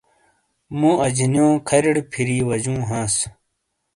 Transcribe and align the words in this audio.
مُوسے 0.79 0.99
اجانیو 1.07 1.47
کھَریرے 1.67 2.03
پھِیری 2.11 2.37
واجوں 2.47 2.79
ہانس۔ 2.87 3.15